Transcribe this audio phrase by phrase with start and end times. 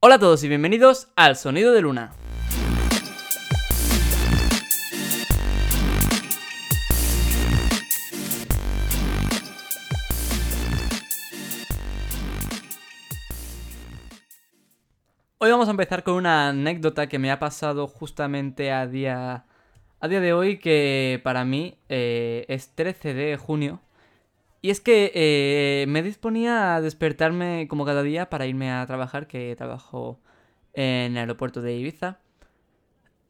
[0.00, 2.12] Hola a todos y bienvenidos al Sonido de Luna.
[15.38, 19.46] Hoy vamos a empezar con una anécdota que me ha pasado justamente a día,
[19.98, 23.80] a día de hoy, que para mí eh, es 13 de junio.
[24.60, 29.26] Y es que eh, me disponía a despertarme como cada día para irme a trabajar,
[29.28, 30.20] que trabajo
[30.74, 32.18] en el aeropuerto de Ibiza.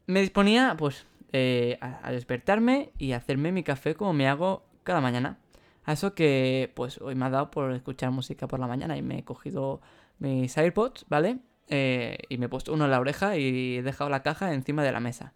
[0.07, 5.37] Me disponía, pues, eh, a, despertarme y hacerme mi café como me hago cada mañana.
[5.85, 9.01] A eso que, pues, hoy me ha dado por escuchar música por la mañana y
[9.03, 9.81] me he cogido
[10.19, 11.39] mis AirPods, ¿vale?
[11.67, 14.83] Eh, y me he puesto uno en la oreja y he dejado la caja encima
[14.83, 15.33] de la mesa.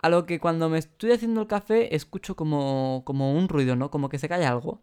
[0.00, 3.90] A lo que cuando me estoy haciendo el café escucho como, como un ruido, ¿no?
[3.90, 4.80] Como que se cae algo.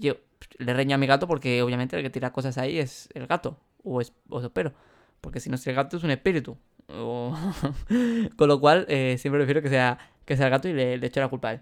[0.00, 0.14] Yo
[0.58, 3.58] le reño a mi gato porque obviamente el que tira cosas ahí es el gato.
[3.84, 4.72] O, es, o espero.
[5.20, 6.56] Porque si no es el gato es un espíritu.
[6.88, 11.06] Con lo cual eh, siempre prefiero que sea, que sea el gato y le, le
[11.06, 11.60] echo la culpa a él.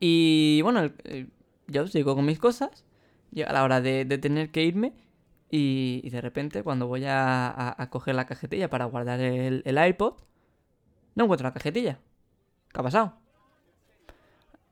[0.00, 0.90] Y bueno,
[1.68, 2.84] yo sigo con mis cosas.
[3.30, 4.92] Llega la hora de, tener que irme.
[5.50, 10.14] Y, de repente, cuando voy a, coger la cajetilla para guardar el iPod,
[11.14, 12.00] no encuentro la cajetilla.
[12.72, 13.23] ¿Qué ha pasado?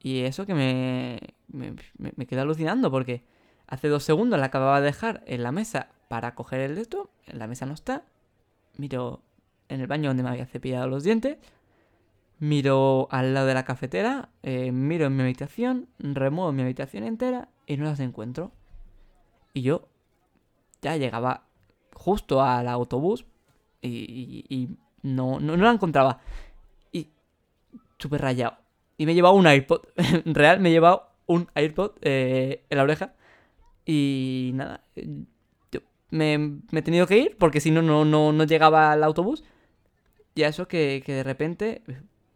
[0.02, 3.24] Y eso que me, me, me, alucinando porque
[3.68, 7.10] hace dos segundos la acababa de dejar en la mesa para coger el de esto.
[7.26, 8.04] En la mesa no está.
[8.76, 9.22] Miro
[9.68, 11.38] en el baño donde me había cepillado los dientes.
[12.40, 14.30] Miro al lado de la cafetera.
[14.42, 15.88] eh, miro en mi habitación.
[16.00, 18.50] Remuevo mi habitación entera y no las encuentro.
[19.54, 19.88] Y yo
[20.80, 21.44] ya llegaba
[21.94, 23.24] justo al autobús
[23.80, 26.18] y, y- y no, no, no la encontraba.
[26.90, 27.10] Y
[27.98, 28.56] súper rayado.
[29.02, 29.80] Y me he llevado un AirPod.
[30.26, 33.14] Real, me he llevado un AirPod eh, en la oreja.
[33.84, 34.84] Y nada,
[36.10, 39.42] me, me he tenido que ir porque si no, no, no, llegaba al autobús.
[40.36, 41.82] Y a eso que, que de repente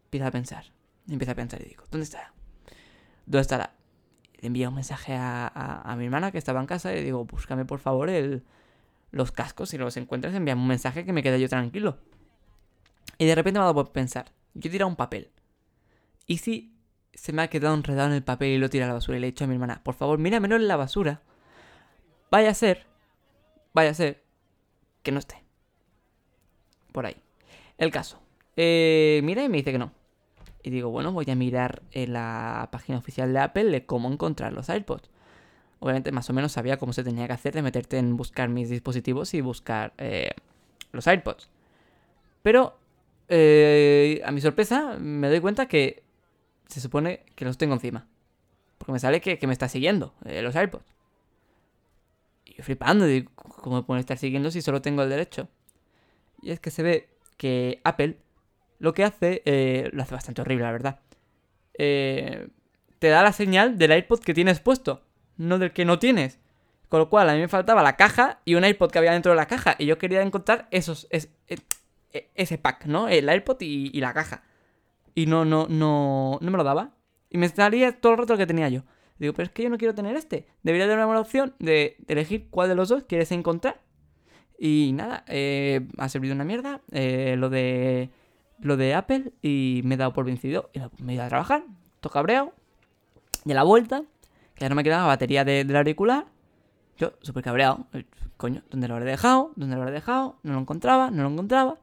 [0.07, 0.65] empieza a pensar.
[1.09, 2.33] Empieza a pensar y digo, ¿dónde estará?
[3.25, 3.73] ¿Dónde estará?
[4.41, 7.63] Le envío un mensaje a, a- mi hermana que estaba en casa y digo, búscame
[7.63, 8.43] por favor el,
[9.11, 9.69] los cascos.
[9.69, 11.97] Si los encuentras, envíame un mensaje que me quede yo tranquilo.
[13.17, 15.29] Y de repente me ha dado por pensar, yo he tirado un papel.
[16.27, 16.77] ¿Y si
[17.13, 19.17] se me ha quedado enredado en el papel y lo tira a la basura?
[19.17, 21.21] Y le he dicho a mi hermana, por favor, míramelo en la basura.
[22.29, 22.85] Vaya a ser,
[23.73, 24.21] vaya a ser,
[25.01, 25.41] que no esté.
[26.91, 27.15] Por ahí.
[27.77, 28.19] El caso.
[28.57, 29.93] Eh, mira y me dice que no.
[30.63, 34.51] Y digo, bueno, voy a mirar en la página oficial de Apple de cómo encontrar
[34.51, 35.09] los AirPods.
[35.79, 38.69] Obviamente, más o menos sabía cómo se tenía que hacer de meterte en buscar mis
[38.69, 40.31] dispositivos y buscar eh,
[40.91, 41.49] los AirPods.
[42.41, 42.77] Pero,
[43.29, 46.03] eh, a mi sorpresa, me doy cuenta que
[46.67, 48.07] se supone que los tengo encima.
[48.77, 50.85] Porque me sale que, que me está siguiendo eh, los AirPods.
[52.45, 53.05] Y yo flipando,
[53.35, 55.49] ¿cómo me pueden estar siguiendo si solo tengo el derecho?
[56.41, 58.17] Y es que se ve que Apple
[58.79, 60.99] lo que hace, eh, lo hace bastante horrible, la verdad.
[61.73, 62.47] Eh,
[62.99, 65.03] te da la señal del AirPod que tienes puesto,
[65.37, 66.39] no del que no tienes.
[66.89, 69.31] Con lo cual, a mí me faltaba la caja y un AirPod que había dentro
[69.31, 69.75] de la caja.
[69.77, 71.57] Y yo quería encontrar esos, es- e-
[72.13, 73.09] e- ese pack, ¿no?
[73.09, 74.43] El AirPod y la caja.
[75.17, 76.91] Y no, no, no, no me lo daba.
[77.31, 78.81] Y me salía todo el rato que tenía yo.
[79.17, 80.45] Digo, pero es que yo no quiero tener este.
[80.61, 83.81] Debería darme la opción de elegir cuál de los dos quieres encontrar.
[84.59, 88.11] Y nada, eh, ha servido una mierda eh, lo de
[88.59, 91.63] lo de Apple y me he dado por vencido y me he ido a trabajar,
[91.99, 92.53] todo cabreado.
[93.45, 94.03] Y a la vuelta,
[94.53, 96.25] que ya no me quedaba batería de- del auricular,
[96.97, 97.87] yo súper cabreado.
[97.93, 98.05] eh,
[98.37, 99.51] Coño, ¿dónde lo habré dejado?
[99.55, 100.37] ¿Dónde lo habré dejado?
[100.43, 101.77] No lo encontraba, no lo encontraba.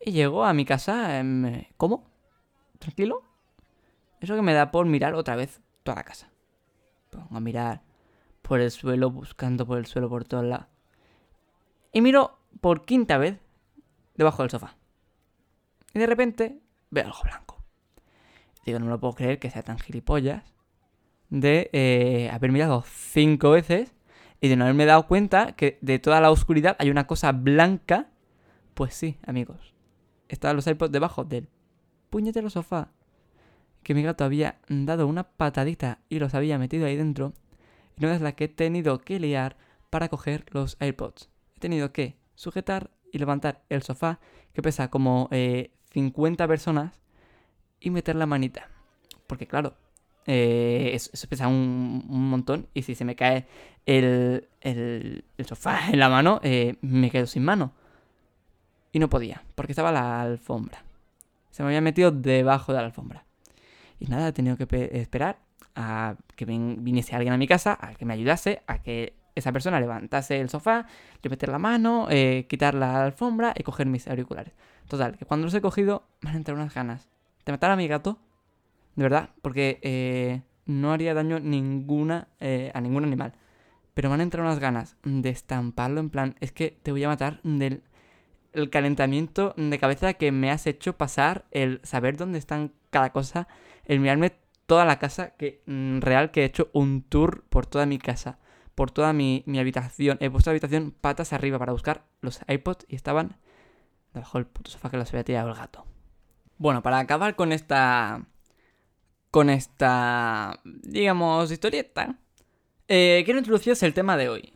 [0.00, 2.04] Y llego a mi casa, em, ¿cómo?
[2.78, 3.22] ¿Tranquilo?
[4.20, 6.30] Eso que me da por mirar otra vez toda la casa.
[7.10, 7.82] Pongo a mirar
[8.42, 10.66] por el suelo, buscando por el suelo por todos lados.
[11.92, 13.38] Y miro por quinta vez
[14.14, 14.76] debajo del sofá.
[15.94, 17.62] Y de repente veo algo blanco.
[18.64, 20.54] Digo, no me lo puedo creer que sea tan gilipollas
[21.30, 23.94] de eh, haber mirado cinco veces
[24.40, 28.10] y de no haberme dado cuenta que de toda la oscuridad hay una cosa blanca.
[28.74, 29.74] Pues sí, amigos.
[30.28, 31.48] Estaban los AirPods debajo del
[32.10, 32.88] puñetero sofá.
[33.82, 37.32] Que mi gato había dado una patadita y los había metido ahí dentro.
[37.96, 39.56] Y no es la que he tenido que liar
[39.90, 41.28] para coger los AirPods.
[41.56, 44.20] He tenido que sujetar y levantar el sofá,
[44.52, 47.00] que pesa como eh, 50 personas,
[47.80, 48.68] y meter la manita.
[49.26, 49.74] Porque claro,
[50.26, 53.46] eh, eso, pesa un, un montón y si se me cae
[53.86, 57.72] el, el- el sofá en la mano, eh, me quedo sin mano.
[58.92, 60.82] Y no podía, porque estaba la alfombra.
[61.58, 63.24] Se me había metido debajo de la alfombra.
[63.98, 65.40] Y nada, he tenido que pe- esperar
[65.74, 69.80] a que viniese alguien a mi casa, a que me ayudase, a que esa persona
[69.80, 70.86] levantase el sofá,
[71.20, 74.54] yo meter la mano, eh, quitar la alfombra y coger mis auriculares.
[74.86, 77.08] Total, que cuando los he cogido me han entrado unas ganas
[77.44, 78.20] de matar a mi gato,
[78.94, 83.32] de verdad, porque eh, no haría daño ninguna, eh, a ningún animal.
[83.94, 87.08] Pero me han entrado unas ganas de estamparlo en plan, es que te voy a
[87.08, 87.82] matar del
[88.52, 93.48] el calentamiento de cabeza que me has hecho pasar, el saber dónde están cada cosa,
[93.84, 94.32] el mirarme
[94.66, 98.38] toda la casa, que mm, real que he hecho un tour por toda mi casa,
[98.74, 100.18] por toda mi, habitación.
[100.20, 103.36] He puesto la habitación patas arriba para buscar los iPods y estaban
[104.14, 105.86] debajo del puto sofá que los había tirado el gato.
[106.58, 108.26] Bueno, para acabar con esta.
[109.30, 110.60] con esta.
[110.64, 112.18] digamos, historieta.
[112.88, 114.52] Eh, quiero introduciros el tema de hoy.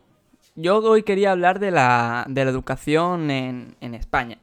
[0.55, 4.37] Yo hoy quería hablar de la, de la educación en, en España.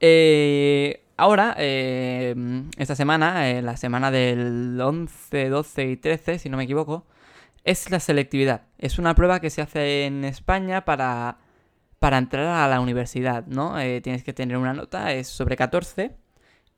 [0.00, 2.34] Eh, ahora, eh,
[2.78, 7.06] esta semana, eh, la semana del 11, 12 y 13, si no me equivoco,
[7.64, 8.62] es la selectividad.
[8.78, 11.38] Es una prueba que se hace en España para,
[12.00, 13.74] para entrar a la universidad, ¿no?
[14.02, 16.16] tienes que tener una nota, es sobre 14.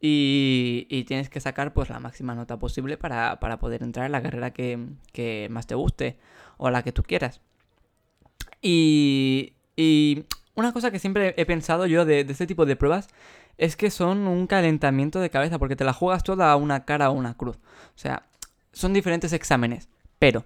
[0.05, 4.13] Y, y, tienes que sacar pues la máxima nota posible para, para poder entrar en
[4.13, 6.19] la carrera que, que, más te guste
[6.57, 7.41] o la que tú quieras.
[8.63, 10.25] Y, y
[10.55, 13.09] una cosa que siempre he pensado yo de, este tipo de pruebas
[13.59, 17.11] es que son un calentamiento de cabeza porque te la juegas toda a una cara
[17.11, 17.57] o una cruz.
[17.57, 18.27] O sea,
[18.73, 19.89] son diferentes exámenes,
[20.19, 20.45] pero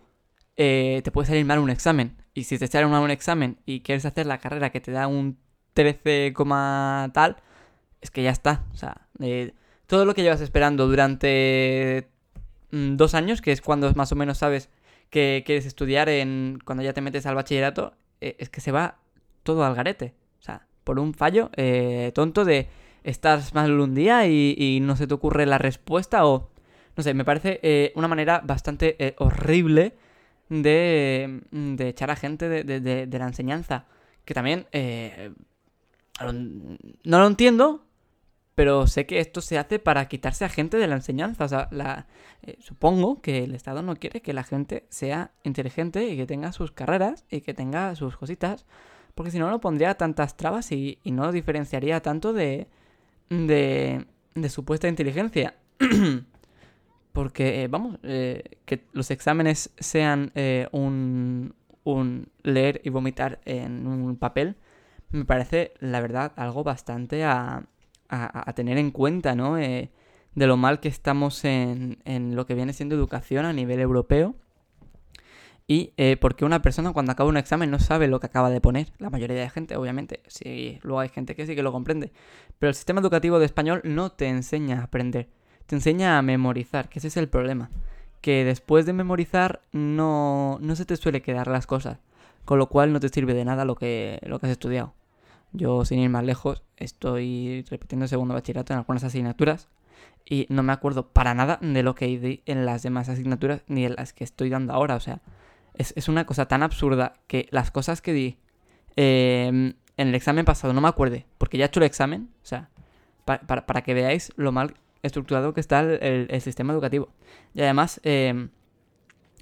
[0.56, 2.16] eh, te puede salir mal un examen.
[2.34, 5.06] Y si te sale mal un examen y quieres hacer la carrera que te da
[5.06, 5.38] un
[5.74, 6.32] 13,
[7.12, 7.36] tal,
[8.00, 8.64] es que ya está.
[8.72, 9.54] O sea, eh,
[9.86, 12.08] todo lo que llevas esperando durante
[12.70, 14.68] mm, dos años, que es cuando más o menos sabes
[15.10, 18.98] que quieres estudiar en cuando ya te metes al bachillerato, eh, es que se va
[19.42, 20.14] todo al garete.
[20.38, 22.68] O sea, por un fallo eh, tonto de
[23.04, 26.50] estás mal un día y, no se te ocurre la respuesta o...
[26.96, 29.94] No sé, me parece eh, una manera bastante horrible
[30.48, 33.84] de, de, echar a gente de, de, la enseñanza.
[34.24, 34.66] Que también...
[37.04, 37.85] no lo entiendo,
[38.56, 41.44] pero sé que esto se hace para quitarse a gente de la enseñanza.
[41.44, 42.06] O sea, la,
[42.42, 46.52] eh, supongo que el Estado no quiere que la gente sea inteligente y que tenga
[46.52, 48.64] sus carreras y que tenga sus cositas,
[49.14, 52.68] porque si no, no pondría tantas trabas y, no diferenciaría tanto de,
[53.28, 55.56] de, de supuesta inteligencia.
[57.12, 60.32] porque, eh, vamos, eh, que los exámenes sean
[60.72, 61.54] un,
[61.84, 64.56] un leer y vomitar en un papel,
[65.10, 67.66] me parece, la verdad, algo bastante a
[68.08, 69.58] a, tener en cuenta, ¿no?
[69.58, 69.90] Eh,
[70.34, 74.34] de lo mal que estamos en, en, lo que viene siendo educación a nivel europeo.
[75.68, 78.60] Y eh, porque una persona cuando acaba un examen no sabe lo que acaba de
[78.60, 78.92] poner.
[78.98, 80.20] La mayoría de gente, obviamente.
[80.28, 82.12] Sí, luego hay gente que sí que lo comprende.
[82.58, 85.28] Pero el sistema educativo de español no te enseña a aprender.
[85.66, 87.70] Te enseña a memorizar, que ese es el problema.
[88.20, 91.98] Que después de memorizar no, no se te suele quedar las cosas.
[92.44, 94.94] Con lo cual no te sirve de nada lo que, lo que has estudiado.
[95.56, 99.68] Yo, sin ir más lejos, estoy repitiendo segundo bachillerato en algunas asignaturas
[100.26, 103.86] y no me acuerdo para nada de lo que di en las demás asignaturas ni
[103.86, 104.96] en las que estoy dando ahora.
[104.96, 105.22] O sea,
[105.72, 108.38] es, una cosa tan absurda que las cosas que di
[108.96, 112.28] em, en el examen pasado no me acuerde, porque ya he hecho el examen.
[112.42, 112.68] O sea,
[113.24, 117.08] para, que veáis lo mal estructurado que está el, sistema educativo.
[117.54, 118.48] Y además, eh,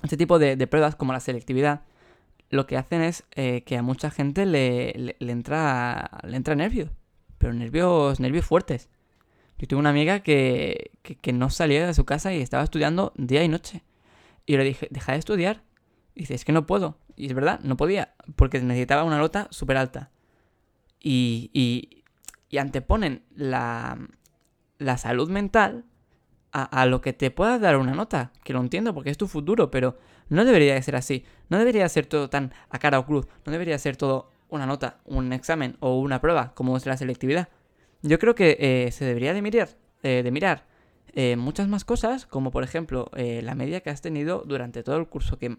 [0.04, 1.82] este tipo de pruebas, como la selectividad,
[2.54, 6.88] lo que hacen es eh, que a mucha gente le, le, entra le entra nervios,
[7.36, 8.88] pero nervios, nervios fuertes.
[9.58, 13.42] Yo tuve una amiga que, que, no salía de su casa y estaba estudiando día
[13.42, 13.82] y noche.
[14.46, 15.62] Y yo le dije, deja de estudiar.
[16.14, 16.98] Y dice, es que no puedo.
[17.16, 20.10] Y es verdad, no podía, porque necesitaba una nota súper alta.
[21.00, 22.04] Y, y,
[22.50, 23.98] y, anteponen la,
[24.78, 25.84] la salud mental
[26.52, 28.32] a, a, lo que te pueda dar una nota.
[28.44, 31.24] Que lo entiendo porque es tu futuro, pero no debería de ser así.
[31.48, 33.26] No debería ser todo tan a cara o cruz.
[33.44, 37.48] No debería ser todo una nota, un examen o una prueba como es la selectividad.
[38.02, 39.68] Yo creo que eh, se debería de mirar,
[40.02, 40.66] eh, de mirar
[41.14, 45.06] eh, muchas más cosas, como por ejemplo la media que has tenido durante todo el
[45.06, 45.56] curso, que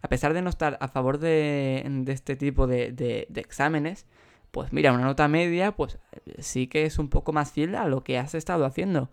[0.00, 4.06] a pesar de no estar a favor de, este tipo de, de, exámenes,
[4.50, 5.98] pues mira, una nota media, pues
[6.38, 9.10] sí que es un poco más fiel a lo que has estado haciendo.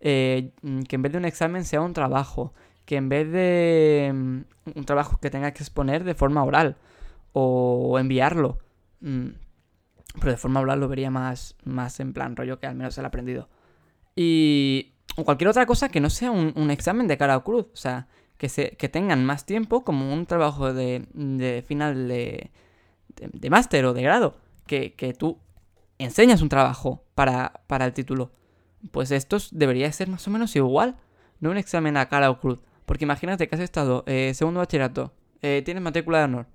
[0.00, 2.52] que en vez de un examen sea un trabajo,
[2.88, 6.78] que en vez de mm, un trabajo que tenga que exponer de forma oral
[7.34, 8.60] o enviarlo,
[9.02, 9.28] mm,
[10.18, 13.04] pero de forma oral lo vería más, más en plan rollo que al menos el
[13.04, 13.50] aprendido.
[14.16, 18.08] Y cualquier otra cosa que no sea un, examen de cara o cruz, o sea,
[18.38, 22.50] que, se, que tengan más tiempo como un trabajo de, de final de,
[23.16, 25.38] de, máster o de grado, que, que, tú
[25.98, 28.30] enseñas un trabajo para, para el título.
[28.92, 30.96] Pues esto debería ser más o menos igual,
[31.38, 32.60] no un examen a cara o cruz.
[32.88, 36.46] Porque imagínate que has estado eh, segundo bachillerato, eh, tienes matrícula de honor,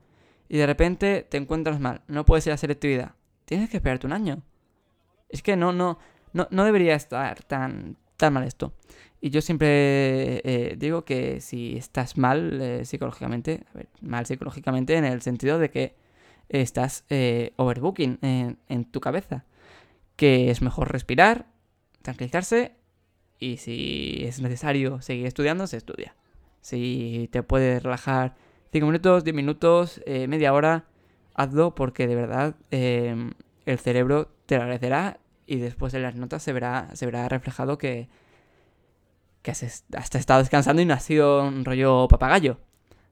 [0.49, 3.11] y de repente te encuentras mal, no puedes ir a selectividad.
[3.45, 4.41] Tienes que esperarte un año.
[5.29, 5.99] Es que no, no,
[6.33, 8.73] no, no debería estar tan, tan mal esto.
[9.21, 14.95] Y yo siempre eh, digo que si estás mal eh, psicológicamente, a ver, mal psicológicamente
[14.95, 15.95] en el sentido de que
[16.49, 17.05] estás
[17.57, 19.45] overbooking en, en, tu cabeza,
[20.15, 21.45] que es mejor respirar,
[22.01, 22.75] tranquilizarse
[23.37, 26.15] y si es necesario seguir estudiando, se estudia.
[26.63, 28.33] Si te puedes relajar
[28.71, 30.85] 5 minutos, 10 minutos, media hora,
[31.35, 36.53] hazlo porque de verdad el cerebro te lo agradecerá y después en las notas se
[36.53, 38.09] verá, se verá reflejado que
[39.43, 39.61] que has,
[40.15, 42.57] estado descansando y no has sido un rollo papagayo.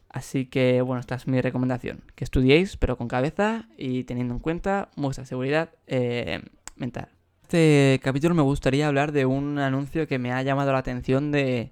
[0.09, 2.03] Así que, bueno, esta es mi recomendación.
[2.15, 6.41] Que estudiéis, pero con cabeza y teniendo en cuenta vuestra seguridad eh,
[6.75, 7.09] mental.
[7.43, 11.71] Este capítulo me gustaría hablar de un anuncio que me ha llamado la atención de,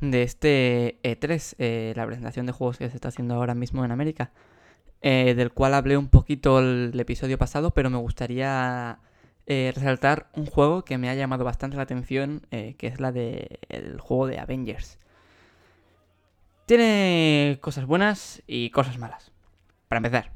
[0.00, 3.90] de este E3, eh, la presentación de juegos que se está haciendo ahora mismo en
[3.90, 4.32] América,
[5.02, 8.98] eh, del cual hablé un poquito el episodio pasado, pero me gustaría
[9.46, 13.58] eh, resaltar un juego que me ha llamado bastante la atención, que es la del
[13.68, 14.98] el juego de Avengers.
[16.66, 19.32] Tiene cosas buenas y cosas malas.
[19.88, 20.32] Para empezar,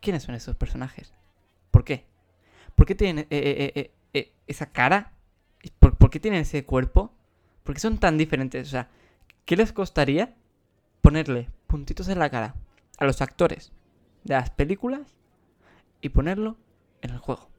[0.00, 1.12] ¿quiénes son esos personajes?
[1.72, 2.06] ¿Por qué?
[2.76, 3.26] ¿Por qué tienen
[4.46, 5.12] esa cara?
[5.80, 7.15] ¿Por, ¿Por, qué tienen ese cuerpo?
[7.66, 8.68] ¿Por qué son tan diferentes?
[8.68, 8.88] O sea,
[9.44, 10.32] ¿qué les costaría
[11.00, 12.54] ponerle puntitos en la cara
[12.96, 13.72] a los actores
[14.22, 15.16] de las películas
[16.00, 16.56] y ponerlo
[17.02, 17.50] en el juego?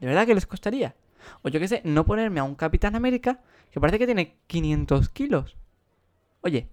[0.00, 0.96] ¿De verdad que les costaría?
[1.42, 3.40] O yo qué sé, no ponerme a un Capitán América
[3.70, 5.56] que parece que tiene 500 kilos.
[6.40, 6.68] Oye,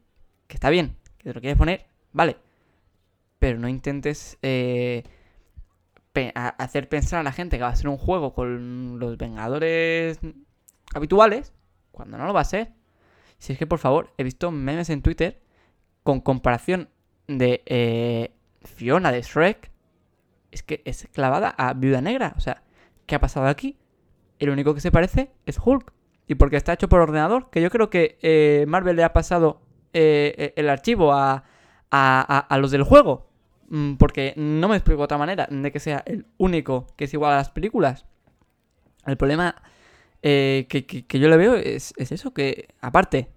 [0.47, 2.37] que está bien, que te lo quieres poner, vale.
[3.37, 5.03] Pero no intentes eh,
[6.33, 10.19] hacer pensar a la gente que va a ser un juego con los Vengadores
[10.95, 11.53] habituales,
[11.95, 12.73] cuando no lo va a ser.
[13.39, 15.41] Si es que, por favor, he visto memes en Twitter
[16.03, 16.89] con comparación
[17.27, 19.71] de eh, Fiona de Shrek.
[20.51, 22.33] Es que es clavada a Viuda Negra.
[22.37, 22.63] O sea,
[23.05, 23.77] ¿qué ha pasado aquí?
[24.39, 25.93] El único que se parece es Hulk.
[26.27, 29.61] Y porque está hecho por ordenador, que yo creo que eh, Marvel le ha pasado
[29.93, 31.43] eh, eh, el archivo a,
[31.91, 33.29] a, los del juego.
[33.69, 37.33] Mm, porque no me explico otra manera de que sea el único que es igual
[37.33, 38.05] a las películas.
[39.05, 39.55] El problema
[40.25, 43.29] que, yo le veo es, eso, que aparte,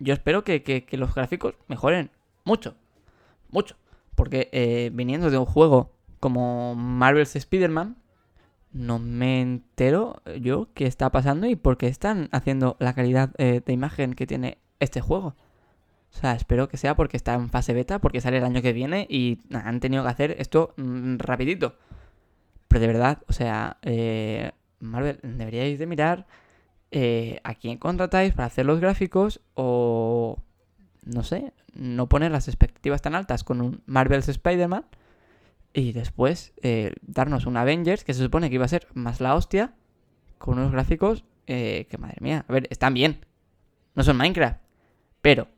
[0.00, 2.10] yo espero que, que, los gráficos mejoren
[2.44, 2.76] mucho.
[3.50, 3.76] Mucho.
[4.14, 7.96] Porque viniendo de un juego como Marvel's Spider-Man,
[8.72, 13.62] no me entero yo qué está pasando y por qué están haciendo la calidad eh,
[13.64, 15.36] de imagen que tiene este juego.
[16.10, 18.72] O sea, espero que sea porque está en fase beta, porque sale el año que
[18.72, 21.76] viene y han tenido que hacer esto mm, rapidito.
[22.68, 26.26] Pero de verdad, o sea, eh, Marvel, deberíais de mirar
[26.90, 30.38] eh, a quién contratáis para hacer los gráficos o,
[31.04, 34.84] no sé, no poner las expectativas tan altas con un Marvel's Spider-Man
[35.72, 39.34] y después eh, darnos un Avengers que se supone que iba a ser más la
[39.34, 39.74] hostia,
[40.38, 43.24] con unos gráficos eh, que madre mía, a ver, están bien.
[43.94, 44.60] No son Minecraft,
[45.20, 45.48] pero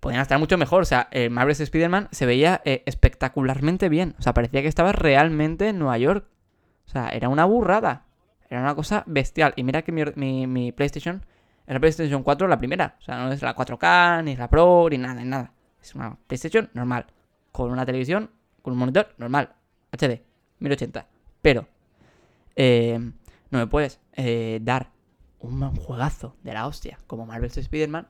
[0.00, 0.82] podrían estar mucho mejor.
[0.82, 4.14] O sea, el Marvel's Spider-Man se veía eh, espectacularmente bien.
[4.18, 6.26] O sea, parecía que estaba realmente en Nueva York.
[6.86, 8.06] O sea, era una burrada.
[8.52, 9.54] Era una cosa bestial.
[9.56, 11.24] Y mira que mi, mi, PlayStation
[11.66, 12.96] es la PlayStation 4 la primera.
[13.00, 15.54] O sea, no es la 4K, ni la Pro, ni nada, ni nada.
[15.80, 17.06] Es una PlayStation normal.
[17.50, 18.30] Con una televisión
[18.60, 19.54] con un monitor normal,
[19.90, 20.20] HD,
[20.58, 21.06] 1080.
[21.40, 21.66] Pero
[22.54, 22.98] eh,
[23.50, 24.90] no me puedes eh, dar
[25.40, 28.06] un juegazo de la hostia como Marvel's Spider-Man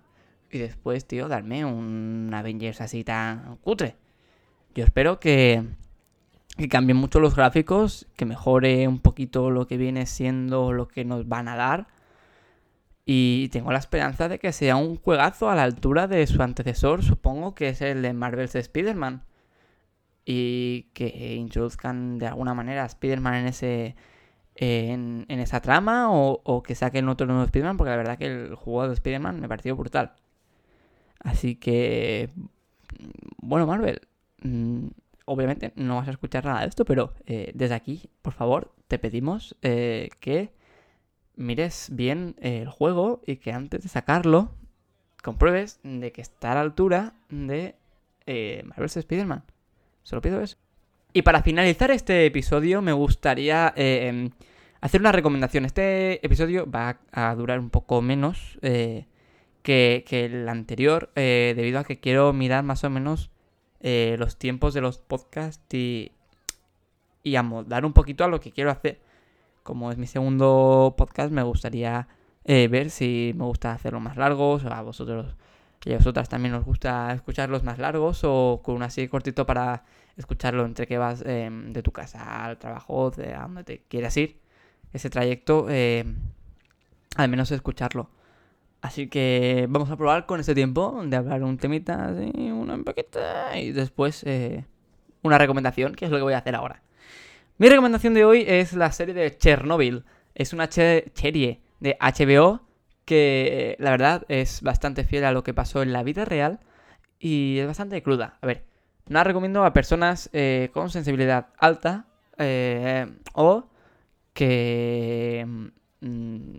[0.50, 3.94] y después, tío, darme un Avengers así tan cutre.
[4.74, 5.64] Yo espero que,
[6.56, 11.04] que cambien mucho los gráficos, que mejore un poquito lo que viene siendo lo que
[11.04, 11.88] nos van a dar.
[13.04, 17.02] Y tengo la esperanza de que sea un juegazo a la altura de su antecesor,
[17.02, 19.24] supongo que es el de Marvel's Spider-Man
[20.24, 23.96] y que introduzcan de alguna manera a Spider-Man en ese
[24.54, 28.86] en, esa trama o, que saquen otro nuevo Spider-Man porque la verdad que el juego
[28.88, 30.12] de Spider-Man me pareció brutal.
[31.20, 32.30] Así que
[33.38, 34.00] bueno, Marvel,
[34.42, 34.88] mm,
[35.24, 38.98] obviamente no vas a escuchar nada de esto, pero eh, desde aquí, por favor, te
[38.98, 40.52] pedimos eh, que
[41.36, 44.52] mires bien el juego y que antes de sacarlo
[45.22, 47.76] compruebes de que está a la altura de
[48.26, 49.44] eh, Marvel's Spider-Man.
[50.02, 50.56] Solo pido eso.
[51.12, 54.30] Y para finalizar este episodio me gustaría eh, em,
[54.80, 55.64] hacer una recomendación.
[55.64, 59.06] Este episodio va a durar un poco menos eh,
[59.62, 63.30] que, el anterior, eh, debido a que quiero mirar más o menos
[63.82, 66.12] los tiempos de los podcasts y,
[67.22, 69.00] y un poquito a lo que quiero hacer.
[69.62, 72.08] Como es mi segundo podcast, me gustaría
[72.44, 75.36] ver si me gusta hacerlo más largos o a vosotros
[75.82, 79.84] que a vosotras también os gusta escucharlos más largos o con un así cortito para
[80.16, 84.16] escucharlo entre que vas em, de tu casa al trabajo, de a donde te quieras
[84.16, 84.38] ir,
[84.92, 85.66] ese trayecto,
[87.16, 88.10] al menos escucharlo.
[88.82, 93.56] Así que vamos a probar con este tiempo de hablar un temita así, una paqueta
[93.56, 94.64] y después eh,
[95.22, 96.82] una recomendación, que es lo que voy a hacer ahora.
[97.58, 100.04] Mi recomendación de hoy es la serie de Chernobyl.
[100.34, 102.62] Es una serie de HBO
[103.04, 106.58] que la verdad es bastante fiel a lo que pasó en la vida real
[107.20, 108.36] y es bastante cruda.
[108.40, 108.64] A ver,
[109.08, 113.68] no la recomiendo a personas eh, con sensibilidad alta eh, o
[114.32, 115.46] que
[116.00, 116.58] mm,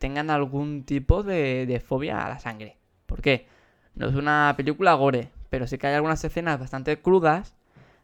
[0.00, 2.78] tengan algún tipo de, fobia a la sangre.
[3.04, 3.46] ¿Por qué?
[3.94, 7.54] No es una película gore, pero sí que hay algunas escenas bastante crudas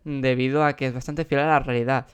[0.04, 2.06] debido a que es bastante fiel a la realidad.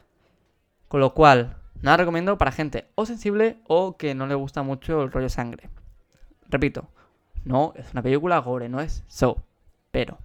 [0.86, 4.62] Con lo cual, no la recomiendo para gente o sensible o que no le gusta
[4.62, 5.68] mucho el rollo sangre.
[6.48, 6.88] Repito,
[7.44, 9.42] no es una película gore, no es so,
[9.90, 10.18] pero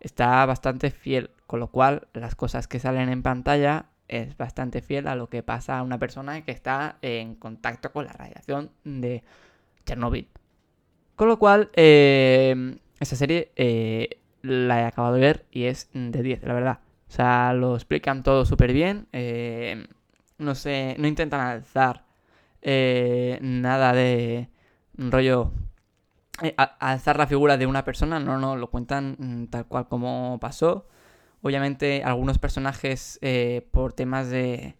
[0.00, 5.08] está bastante fiel, con lo cual las cosas que salen en pantalla es bastante fiel
[5.08, 9.22] a lo que pasa a una persona que está en contacto con la radiación de
[9.84, 10.28] Chernobyl.
[11.16, 16.22] Con lo cual, eh, esa serie eh, la he acabado de ver y es de
[16.22, 16.80] 10, la verdad.
[17.08, 19.06] O sea, lo explican todo súper bien.
[19.12, 19.86] Eh,
[20.38, 22.04] no sé, no intentan alzar
[22.62, 24.48] eh, nada de
[24.94, 25.52] rollo
[26.42, 30.38] eh, alzar la figura de una persona, no, no, lo cuentan mm, tal cual como
[30.40, 30.86] pasó.
[31.46, 34.76] Obviamente algunos personajes eh, por temas de,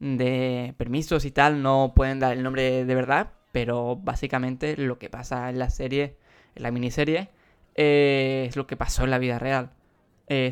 [0.00, 5.10] de permisos y tal no pueden dar el nombre de verdad, pero básicamente lo que
[5.10, 6.16] pasa en la serie,
[6.54, 7.28] en la miniserie,
[7.74, 9.70] es lo que pasó en la vida real.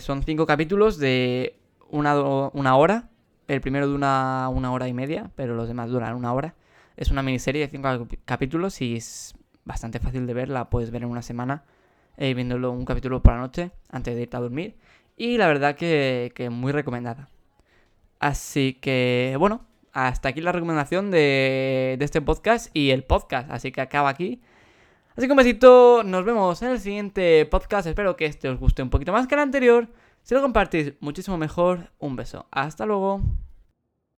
[0.01, 1.57] son cinco capítulos de
[1.89, 2.15] una,
[2.53, 3.09] una hora
[3.49, 6.55] el primero dura una hora y media, pero los demás duran una hora.
[6.97, 10.49] Es una miniserie de cinco capítulos y es bastante fácil de ver.
[10.49, 11.65] La puedes ver en una semana,
[12.17, 14.77] eh, viéndolo un capítulo por la noche antes de irte a dormir.
[15.17, 17.29] Y la verdad que, que muy recomendada.
[18.19, 23.51] Así que, bueno, hasta aquí la recomendación de, de este podcast y el podcast.
[23.51, 24.41] Así que acaba aquí.
[25.17, 27.87] Así que un besito, nos vemos en el siguiente podcast.
[27.87, 29.89] Espero que este os guste un poquito más que el anterior.
[30.23, 32.47] Si lo compartís muchísimo mejor, un beso.
[32.51, 33.21] Hasta luego.